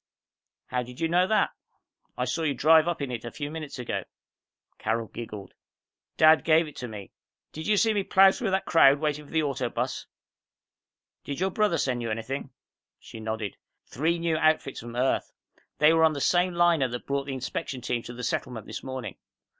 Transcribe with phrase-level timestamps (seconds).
[0.65, 1.51] "How did you know that?"
[2.17, 4.05] "I saw you drive up in it a few minutes ago."
[4.79, 5.53] Carol giggled.
[6.17, 7.11] "Dad gave it to me.
[7.51, 10.07] Did you see me plow through that crowd waiting for the auto bus?"
[11.23, 12.49] "Did your brother send you anything?"
[12.99, 13.57] She nodded.
[13.85, 15.31] "Three new outfits from Earth.
[15.77, 18.81] They were on the same liner that brought the inspection team to the Settlement this
[18.81, 19.17] morning.